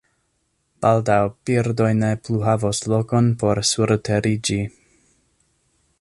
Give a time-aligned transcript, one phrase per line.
[0.85, 1.17] Baldaŭ,
[1.49, 4.59] birdoj ne plu havos lokon por surteriĝi.